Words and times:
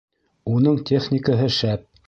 Уның 0.53 0.81
техникаһы 0.91 1.53
шәп 1.61 1.89